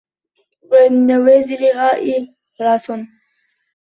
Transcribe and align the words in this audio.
وَالنَّوَازِلَ 0.71 1.71
غَائِرَةٌ 1.75 3.07